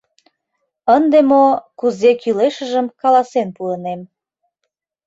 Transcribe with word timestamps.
Ынде 0.95 1.19
мо, 1.29 1.45
кузе 1.79 2.11
кӱлешыжым 2.21 2.85
каласен 3.01 3.47
пуынем. 3.55 4.01